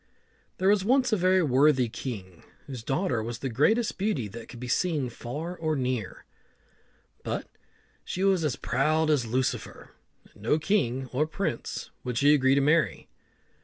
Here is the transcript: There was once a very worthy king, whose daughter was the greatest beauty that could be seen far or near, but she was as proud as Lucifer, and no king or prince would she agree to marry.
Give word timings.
There 0.57 0.69
was 0.69 0.83
once 0.83 1.13
a 1.13 1.15
very 1.15 1.43
worthy 1.43 1.87
king, 1.87 2.43
whose 2.65 2.81
daughter 2.83 3.21
was 3.21 3.37
the 3.37 3.49
greatest 3.49 3.99
beauty 3.99 4.27
that 4.29 4.49
could 4.49 4.59
be 4.59 4.67
seen 4.67 5.11
far 5.11 5.55
or 5.55 5.75
near, 5.75 6.25
but 7.23 7.47
she 8.03 8.23
was 8.23 8.43
as 8.43 8.55
proud 8.55 9.11
as 9.11 9.27
Lucifer, 9.27 9.91
and 10.33 10.41
no 10.41 10.57
king 10.57 11.07
or 11.13 11.27
prince 11.27 11.91
would 12.03 12.17
she 12.17 12.33
agree 12.33 12.55
to 12.55 12.61
marry. 12.61 13.09